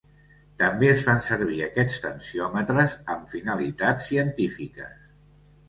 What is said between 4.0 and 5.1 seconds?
científiques.